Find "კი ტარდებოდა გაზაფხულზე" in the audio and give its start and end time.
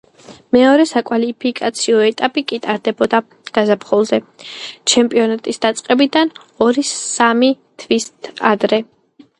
2.53-4.21